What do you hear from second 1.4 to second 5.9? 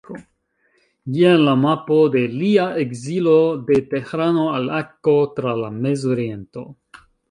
la mapo de Lia ekzilo de Tehrano al Akko tra la